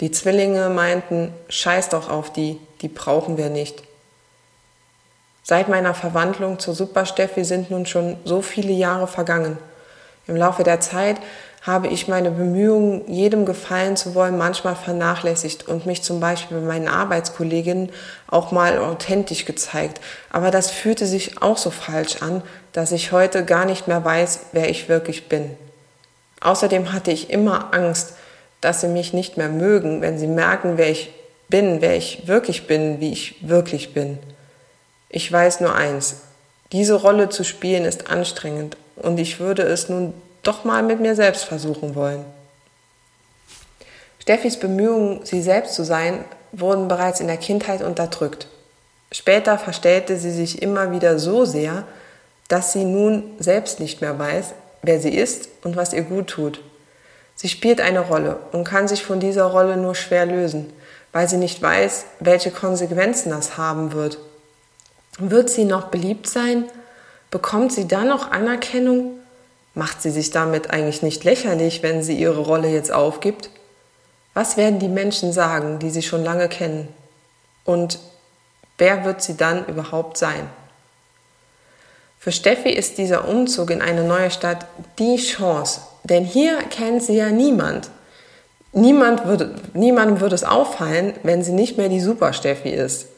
Die 0.00 0.10
Zwillinge 0.10 0.68
meinten, 0.68 1.32
scheiß 1.48 1.88
doch 1.88 2.10
auf 2.10 2.30
die, 2.30 2.60
die 2.82 2.88
brauchen 2.88 3.38
wir 3.38 3.48
nicht. 3.48 3.82
Seit 5.42 5.70
meiner 5.70 5.94
Verwandlung 5.94 6.58
zur 6.58 6.74
Supersteffi 6.74 7.46
sind 7.46 7.70
nun 7.70 7.86
schon 7.86 8.18
so 8.26 8.42
viele 8.42 8.74
Jahre 8.74 9.06
vergangen. 9.06 9.56
Im 10.26 10.36
Laufe 10.36 10.64
der 10.64 10.80
Zeit 10.80 11.16
habe 11.66 11.88
ich 11.88 12.06
meine 12.06 12.30
Bemühungen, 12.30 13.02
jedem 13.08 13.44
gefallen 13.44 13.96
zu 13.96 14.14
wollen, 14.14 14.38
manchmal 14.38 14.76
vernachlässigt 14.76 15.66
und 15.66 15.84
mich 15.84 16.02
zum 16.02 16.20
Beispiel 16.20 16.58
bei 16.58 16.64
meinen 16.64 16.86
Arbeitskolleginnen 16.86 17.90
auch 18.28 18.52
mal 18.52 18.78
authentisch 18.78 19.44
gezeigt. 19.44 20.00
Aber 20.30 20.52
das 20.52 20.70
fühlte 20.70 21.06
sich 21.06 21.42
auch 21.42 21.56
so 21.58 21.70
falsch 21.70 22.22
an, 22.22 22.42
dass 22.72 22.92
ich 22.92 23.10
heute 23.10 23.44
gar 23.44 23.64
nicht 23.64 23.88
mehr 23.88 24.04
weiß, 24.04 24.40
wer 24.52 24.70
ich 24.70 24.88
wirklich 24.88 25.28
bin. 25.28 25.56
Außerdem 26.40 26.92
hatte 26.92 27.10
ich 27.10 27.30
immer 27.30 27.74
Angst, 27.74 28.12
dass 28.60 28.80
sie 28.80 28.88
mich 28.88 29.12
nicht 29.12 29.36
mehr 29.36 29.48
mögen, 29.48 30.02
wenn 30.02 30.18
sie 30.18 30.28
merken, 30.28 30.74
wer 30.76 30.90
ich 30.90 31.12
bin, 31.48 31.80
wer 31.80 31.96
ich 31.96 32.28
wirklich 32.28 32.68
bin, 32.68 33.00
wie 33.00 33.12
ich 33.12 33.48
wirklich 33.48 33.92
bin. 33.92 34.18
Ich 35.08 35.30
weiß 35.30 35.60
nur 35.60 35.74
eins, 35.74 36.20
diese 36.70 36.94
Rolle 36.94 37.28
zu 37.28 37.42
spielen 37.42 37.84
ist 37.84 38.08
anstrengend 38.08 38.76
und 38.96 39.18
ich 39.18 39.40
würde 39.40 39.62
es 39.62 39.88
nun 39.88 40.14
doch 40.46 40.64
mal 40.64 40.82
mit 40.82 41.00
mir 41.00 41.14
selbst 41.14 41.44
versuchen 41.44 41.94
wollen. 41.94 42.24
Steffis 44.20 44.58
Bemühungen, 44.58 45.24
sie 45.24 45.42
selbst 45.42 45.74
zu 45.74 45.84
sein, 45.84 46.24
wurden 46.52 46.88
bereits 46.88 47.20
in 47.20 47.26
der 47.26 47.36
Kindheit 47.36 47.82
unterdrückt. 47.82 48.48
Später 49.12 49.58
verstellte 49.58 50.16
sie 50.16 50.32
sich 50.32 50.62
immer 50.62 50.90
wieder 50.90 51.18
so 51.18 51.44
sehr, 51.44 51.84
dass 52.48 52.72
sie 52.72 52.84
nun 52.84 53.22
selbst 53.38 53.80
nicht 53.80 54.00
mehr 54.00 54.18
weiß, 54.18 54.54
wer 54.82 55.00
sie 55.00 55.14
ist 55.14 55.48
und 55.62 55.76
was 55.76 55.92
ihr 55.92 56.02
gut 56.02 56.28
tut. 56.28 56.60
Sie 57.34 57.48
spielt 57.48 57.80
eine 57.80 58.00
Rolle 58.00 58.38
und 58.52 58.64
kann 58.64 58.88
sich 58.88 59.04
von 59.04 59.20
dieser 59.20 59.44
Rolle 59.44 59.76
nur 59.76 59.94
schwer 59.94 60.26
lösen, 60.26 60.72
weil 61.12 61.28
sie 61.28 61.36
nicht 61.36 61.60
weiß, 61.60 62.06
welche 62.20 62.50
Konsequenzen 62.50 63.30
das 63.30 63.58
haben 63.58 63.92
wird. 63.92 64.18
Wird 65.18 65.50
sie 65.50 65.64
noch 65.64 65.88
beliebt 65.88 66.28
sein? 66.28 66.64
Bekommt 67.30 67.72
sie 67.72 67.86
dann 67.86 68.08
noch 68.08 68.30
Anerkennung? 68.30 69.12
Macht 69.76 70.00
sie 70.00 70.10
sich 70.10 70.30
damit 70.30 70.70
eigentlich 70.70 71.02
nicht 71.02 71.22
lächerlich, 71.24 71.82
wenn 71.82 72.02
sie 72.02 72.16
ihre 72.16 72.40
Rolle 72.40 72.68
jetzt 72.68 72.90
aufgibt? 72.90 73.50
Was 74.32 74.56
werden 74.56 74.78
die 74.78 74.88
Menschen 74.88 75.34
sagen, 75.34 75.78
die 75.78 75.90
sie 75.90 76.00
schon 76.00 76.24
lange 76.24 76.48
kennen? 76.48 76.88
Und 77.66 77.98
wer 78.78 79.04
wird 79.04 79.20
sie 79.20 79.36
dann 79.36 79.66
überhaupt 79.66 80.16
sein? 80.16 80.48
Für 82.18 82.32
Steffi 82.32 82.70
ist 82.70 82.96
dieser 82.96 83.28
Umzug 83.28 83.70
in 83.70 83.82
eine 83.82 84.04
neue 84.04 84.30
Stadt 84.30 84.64
die 84.98 85.18
Chance, 85.18 85.82
denn 86.04 86.24
hier 86.24 86.56
kennt 86.70 87.02
sie 87.02 87.18
ja 87.18 87.28
niemand. 87.28 87.90
Niemand 88.72 89.26
würde, 89.26 89.56
niemandem 89.74 90.20
würde 90.20 90.36
es 90.36 90.44
auffallen, 90.44 91.12
wenn 91.22 91.44
sie 91.44 91.52
nicht 91.52 91.76
mehr 91.76 91.90
die 91.90 92.00
Super 92.00 92.32
Steffi 92.32 92.70
ist. 92.70 93.08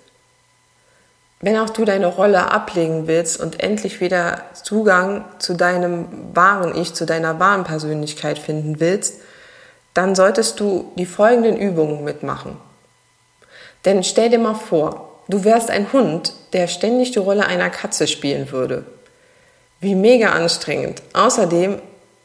Wenn 1.40 1.56
auch 1.56 1.70
du 1.70 1.84
deine 1.84 2.06
Rolle 2.06 2.50
ablegen 2.50 3.06
willst 3.06 3.38
und 3.38 3.60
endlich 3.60 4.00
wieder 4.00 4.42
Zugang 4.54 5.24
zu 5.38 5.54
deinem 5.54 6.34
wahren 6.34 6.74
Ich, 6.74 6.94
zu 6.94 7.06
deiner 7.06 7.38
wahren 7.38 7.64
Persönlichkeit 7.64 8.38
finden 8.38 8.80
willst, 8.80 9.20
dann 9.94 10.14
solltest 10.14 10.58
du 10.58 10.92
die 10.96 11.06
folgenden 11.06 11.56
Übungen 11.56 12.02
mitmachen. 12.02 12.56
Denn 13.84 14.02
stell 14.02 14.30
dir 14.30 14.38
mal 14.38 14.54
vor, 14.54 15.20
du 15.28 15.44
wärst 15.44 15.70
ein 15.70 15.92
Hund, 15.92 16.32
der 16.52 16.66
ständig 16.66 17.12
die 17.12 17.20
Rolle 17.20 17.46
einer 17.46 17.70
Katze 17.70 18.08
spielen 18.08 18.50
würde. 18.50 18.84
Wie 19.80 19.94
mega 19.94 20.30
anstrengend. 20.30 21.02
Außerdem 21.12 21.80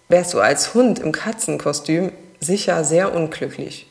wärst 0.10 0.34
du 0.34 0.40
als 0.40 0.74
Hund 0.74 0.98
im 0.98 1.12
Katzenkostüm 1.12 2.12
sicher 2.40 2.84
sehr 2.84 3.14
unglücklich. 3.14 3.88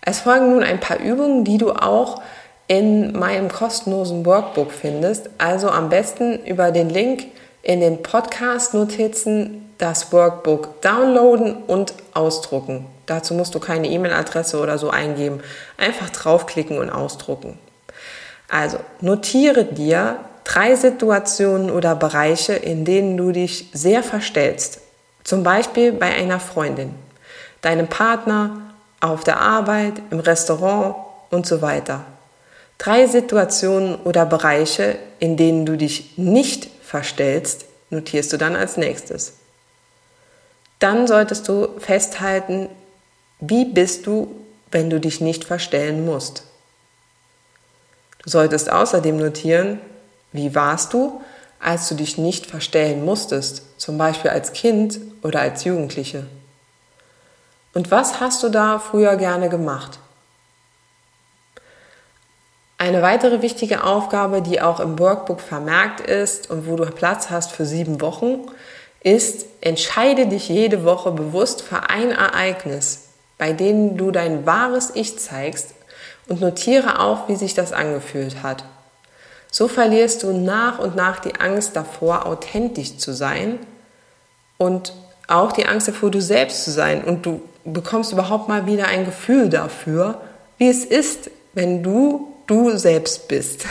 Es 0.00 0.20
folgen 0.20 0.50
nun 0.50 0.62
ein 0.62 0.80
paar 0.80 0.98
Übungen, 0.98 1.44
die 1.44 1.58
du 1.58 1.72
auch 1.72 2.22
in 2.70 3.18
meinem 3.18 3.48
kostenlosen 3.48 4.24
Workbook 4.24 4.70
findest. 4.70 5.28
Also 5.38 5.68
am 5.70 5.88
besten 5.88 6.38
über 6.44 6.70
den 6.70 6.88
Link 6.88 7.24
in 7.62 7.80
den 7.80 8.00
Podcast-Notizen 8.00 9.72
das 9.76 10.12
Workbook 10.12 10.80
downloaden 10.80 11.56
und 11.66 11.94
ausdrucken. 12.14 12.86
Dazu 13.06 13.34
musst 13.34 13.56
du 13.56 13.58
keine 13.58 13.88
E-Mail-Adresse 13.88 14.60
oder 14.60 14.78
so 14.78 14.88
eingeben. 14.88 15.40
Einfach 15.78 16.10
draufklicken 16.10 16.78
und 16.78 16.90
ausdrucken. 16.90 17.58
Also 18.48 18.78
notiere 19.00 19.64
dir 19.64 20.18
drei 20.44 20.76
Situationen 20.76 21.72
oder 21.72 21.96
Bereiche, 21.96 22.52
in 22.52 22.84
denen 22.84 23.16
du 23.16 23.32
dich 23.32 23.68
sehr 23.72 24.04
verstellst. 24.04 24.80
Zum 25.24 25.42
Beispiel 25.42 25.90
bei 25.90 26.14
einer 26.14 26.38
Freundin, 26.38 26.94
deinem 27.62 27.88
Partner, 27.88 28.58
auf 29.00 29.24
der 29.24 29.40
Arbeit, 29.40 29.94
im 30.12 30.20
Restaurant 30.20 30.94
und 31.30 31.46
so 31.46 31.62
weiter. 31.62 32.04
Drei 32.80 33.06
Situationen 33.06 33.96
oder 33.96 34.24
Bereiche, 34.24 34.96
in 35.18 35.36
denen 35.36 35.66
du 35.66 35.76
dich 35.76 36.16
nicht 36.16 36.70
verstellst, 36.82 37.66
notierst 37.90 38.32
du 38.32 38.38
dann 38.38 38.56
als 38.56 38.78
nächstes. 38.78 39.34
Dann 40.78 41.06
solltest 41.06 41.46
du 41.46 41.78
festhalten, 41.78 42.70
wie 43.38 43.66
bist 43.66 44.06
du, 44.06 44.34
wenn 44.70 44.88
du 44.88 44.98
dich 44.98 45.20
nicht 45.20 45.44
verstellen 45.44 46.06
musst. 46.06 46.44
Du 48.22 48.30
solltest 48.30 48.72
außerdem 48.72 49.18
notieren, 49.18 49.78
wie 50.32 50.54
warst 50.54 50.94
du, 50.94 51.20
als 51.58 51.86
du 51.86 51.94
dich 51.94 52.16
nicht 52.16 52.46
verstellen 52.46 53.04
musstest, 53.04 53.62
zum 53.78 53.98
Beispiel 53.98 54.30
als 54.30 54.54
Kind 54.54 54.98
oder 55.22 55.42
als 55.42 55.64
Jugendliche. 55.64 56.26
Und 57.74 57.90
was 57.90 58.20
hast 58.20 58.42
du 58.42 58.48
da 58.48 58.78
früher 58.78 59.16
gerne 59.16 59.50
gemacht? 59.50 59.98
Eine 62.80 63.02
weitere 63.02 63.42
wichtige 63.42 63.84
Aufgabe, 63.84 64.40
die 64.40 64.62
auch 64.62 64.80
im 64.80 64.98
Workbook 64.98 65.42
vermerkt 65.42 66.00
ist 66.00 66.48
und 66.48 66.66
wo 66.66 66.76
du 66.76 66.86
Platz 66.86 67.28
hast 67.28 67.52
für 67.52 67.66
sieben 67.66 68.00
Wochen, 68.00 68.46
ist, 69.02 69.44
entscheide 69.60 70.26
dich 70.26 70.48
jede 70.48 70.82
Woche 70.82 71.10
bewusst 71.10 71.60
für 71.60 71.90
ein 71.90 72.10
Ereignis, 72.10 73.08
bei 73.36 73.52
dem 73.52 73.98
du 73.98 74.10
dein 74.10 74.46
wahres 74.46 74.92
Ich 74.94 75.18
zeigst 75.18 75.74
und 76.26 76.40
notiere 76.40 77.00
auch, 77.00 77.28
wie 77.28 77.36
sich 77.36 77.52
das 77.52 77.74
angefühlt 77.74 78.42
hat. 78.42 78.64
So 79.52 79.68
verlierst 79.68 80.22
du 80.22 80.32
nach 80.32 80.78
und 80.78 80.96
nach 80.96 81.18
die 81.18 81.38
Angst 81.38 81.76
davor, 81.76 82.24
authentisch 82.24 82.96
zu 82.96 83.12
sein 83.12 83.58
und 84.56 84.94
auch 85.28 85.52
die 85.52 85.66
Angst 85.66 85.88
davor, 85.88 86.10
du 86.10 86.22
selbst 86.22 86.64
zu 86.64 86.70
sein. 86.70 87.04
Und 87.04 87.26
du 87.26 87.42
bekommst 87.66 88.10
überhaupt 88.12 88.48
mal 88.48 88.64
wieder 88.64 88.86
ein 88.86 89.04
Gefühl 89.04 89.50
dafür, 89.50 90.22
wie 90.56 90.70
es 90.70 90.86
ist, 90.86 91.30
wenn 91.52 91.82
du 91.82 92.29
du 92.50 92.76
selbst 92.76 93.28
bist. 93.28 93.64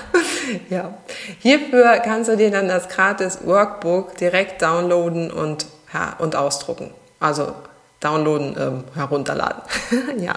ja. 0.70 0.94
Hierfür 1.40 1.98
kannst 2.04 2.30
du 2.30 2.36
dir 2.36 2.50
dann 2.50 2.68
das 2.68 2.88
gratis 2.88 3.38
Workbook 3.44 4.16
direkt 4.16 4.62
downloaden 4.62 5.30
und, 5.30 5.66
ja, 5.92 6.14
und 6.18 6.36
ausdrucken. 6.36 6.92
Also 7.18 7.52
downloaden, 7.98 8.56
ähm, 8.58 8.84
herunterladen. 8.94 9.62
ja. 10.18 10.34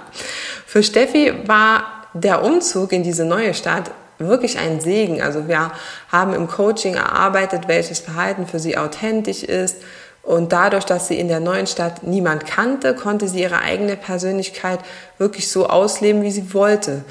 Für 0.66 0.82
Steffi 0.82 1.34
war 1.46 1.84
der 2.14 2.44
Umzug 2.44 2.92
in 2.92 3.04
diese 3.04 3.26
neue 3.26 3.54
Stadt 3.54 3.92
wirklich 4.18 4.58
ein 4.58 4.80
Segen. 4.80 5.22
Also 5.22 5.48
wir 5.48 5.72
haben 6.12 6.34
im 6.34 6.48
Coaching 6.48 6.96
erarbeitet, 6.96 7.68
welches 7.68 8.00
Verhalten 8.00 8.48
für 8.48 8.60
sie 8.60 8.78
authentisch 8.78 9.44
ist. 9.44 9.78
Und 10.24 10.54
dadurch, 10.54 10.86
dass 10.86 11.08
sie 11.08 11.20
in 11.20 11.28
der 11.28 11.40
neuen 11.40 11.68
Stadt 11.68 12.02
niemand 12.02 12.48
kannte, 12.48 12.96
konnte 12.96 13.28
sie 13.28 13.42
ihre 13.42 13.60
eigene 13.60 13.96
Persönlichkeit 13.96 14.80
wirklich 15.20 15.52
so 15.52 15.68
ausleben, 15.68 16.24
wie 16.24 16.32
sie 16.32 16.52
wollte. 16.54 17.04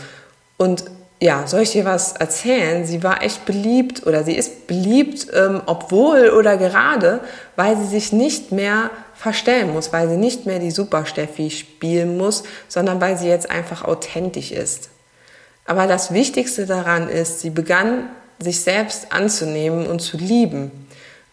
Und 0.56 0.84
ja, 1.20 1.46
soll 1.46 1.62
ich 1.62 1.72
dir 1.72 1.84
was 1.84 2.12
erzählen? 2.12 2.84
Sie 2.84 3.02
war 3.02 3.22
echt 3.22 3.46
beliebt 3.46 4.06
oder 4.06 4.24
sie 4.24 4.34
ist 4.34 4.66
beliebt, 4.66 5.28
ähm, 5.32 5.62
obwohl 5.66 6.30
oder 6.30 6.56
gerade, 6.56 7.20
weil 7.56 7.76
sie 7.76 7.86
sich 7.86 8.12
nicht 8.12 8.52
mehr 8.52 8.90
verstellen 9.14 9.72
muss, 9.72 9.92
weil 9.92 10.08
sie 10.08 10.16
nicht 10.16 10.44
mehr 10.44 10.58
die 10.58 10.70
Super 10.70 11.06
Steffi 11.06 11.50
spielen 11.50 12.18
muss, 12.18 12.42
sondern 12.68 13.00
weil 13.00 13.16
sie 13.16 13.28
jetzt 13.28 13.50
einfach 13.50 13.84
authentisch 13.84 14.52
ist. 14.52 14.90
Aber 15.64 15.86
das 15.86 16.12
Wichtigste 16.12 16.66
daran 16.66 17.08
ist, 17.08 17.40
sie 17.40 17.50
begann 17.50 18.10
sich 18.38 18.60
selbst 18.60 19.12
anzunehmen 19.12 19.86
und 19.86 20.00
zu 20.00 20.18
lieben, 20.18 20.70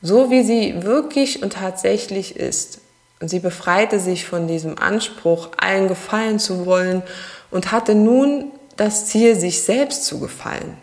so 0.02 0.30
wie 0.30 0.44
sie 0.44 0.84
wirklich 0.84 1.44
und 1.44 1.54
tatsächlich 1.54 2.38
ist. 2.38 2.80
Und 3.20 3.28
sie 3.28 3.40
befreite 3.40 4.00
sich 4.00 4.26
von 4.26 4.48
diesem 4.48 4.78
Anspruch, 4.78 5.50
allen 5.58 5.88
gefallen 5.88 6.40
zu 6.40 6.66
wollen 6.66 7.04
und 7.52 7.72
hatte 7.72 7.94
nun 7.94 8.52
das 8.82 9.06
Ziel, 9.06 9.36
sich 9.36 9.62
selbst 9.62 10.06
zu 10.06 10.20
gefallen. 10.20 10.76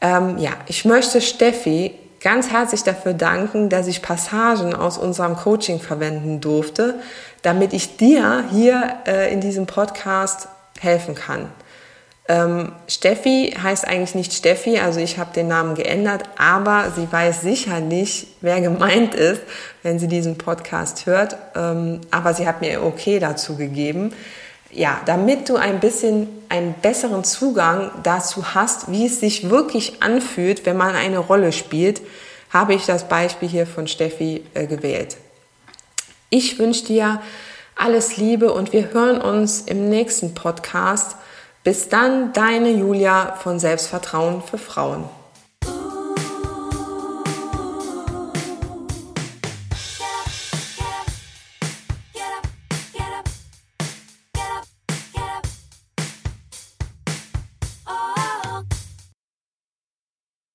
Ähm, 0.00 0.38
ja, 0.38 0.50
ich 0.66 0.84
möchte 0.84 1.20
Steffi 1.20 1.94
ganz 2.20 2.50
herzlich 2.50 2.82
dafür 2.82 3.14
danken, 3.14 3.68
dass 3.68 3.86
ich 3.86 4.02
Passagen 4.02 4.74
aus 4.74 4.98
unserem 4.98 5.36
Coaching 5.36 5.78
verwenden 5.78 6.40
durfte, 6.40 6.96
damit 7.42 7.72
ich 7.72 7.96
dir 7.96 8.44
hier 8.50 8.96
äh, 9.06 9.32
in 9.32 9.40
diesem 9.40 9.66
Podcast 9.66 10.48
helfen 10.80 11.14
kann. 11.14 11.48
Ähm, 12.28 12.72
Steffi 12.88 13.54
heißt 13.60 13.86
eigentlich 13.86 14.14
nicht 14.14 14.32
Steffi, 14.32 14.78
also 14.78 15.00
ich 15.00 15.18
habe 15.18 15.32
den 15.32 15.48
Namen 15.48 15.74
geändert, 15.74 16.24
aber 16.36 16.92
sie 16.96 17.10
weiß 17.10 17.42
sicherlich, 17.42 18.26
wer 18.40 18.60
gemeint 18.60 19.14
ist, 19.14 19.42
wenn 19.82 19.98
sie 19.98 20.08
diesen 20.08 20.38
Podcast 20.38 21.06
hört. 21.06 21.36
Ähm, 21.56 22.00
aber 22.10 22.34
sie 22.34 22.46
hat 22.46 22.60
mir 22.60 22.82
okay 22.82 23.18
dazu 23.20 23.56
gegeben. 23.56 24.12
Ja, 24.74 25.00
damit 25.04 25.50
du 25.50 25.56
ein 25.56 25.80
bisschen 25.80 26.28
einen 26.48 26.72
besseren 26.72 27.24
Zugang 27.24 27.90
dazu 28.02 28.54
hast, 28.54 28.90
wie 28.90 29.06
es 29.06 29.20
sich 29.20 29.50
wirklich 29.50 30.02
anfühlt, 30.02 30.64
wenn 30.64 30.78
man 30.78 30.94
eine 30.94 31.18
Rolle 31.18 31.52
spielt, 31.52 32.00
habe 32.48 32.74
ich 32.74 32.86
das 32.86 33.06
Beispiel 33.06 33.48
hier 33.48 33.66
von 33.66 33.86
Steffi 33.86 34.44
äh, 34.54 34.66
gewählt. 34.66 35.18
Ich 36.30 36.58
wünsche 36.58 36.86
dir 36.86 37.20
alles 37.76 38.16
Liebe 38.16 38.52
und 38.52 38.72
wir 38.72 38.92
hören 38.92 39.20
uns 39.20 39.60
im 39.60 39.90
nächsten 39.90 40.32
Podcast. 40.32 41.16
Bis 41.64 41.90
dann, 41.90 42.32
deine 42.32 42.70
Julia 42.70 43.36
von 43.36 43.58
Selbstvertrauen 43.58 44.42
für 44.42 44.58
Frauen. 44.58 45.04